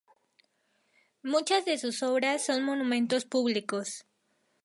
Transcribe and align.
Muchas 1.21 1.63
de 1.65 1.77
sus 1.77 2.01
obras 2.01 2.43
son 2.43 2.63
monumentos 2.63 3.23
públicos. 3.25 4.07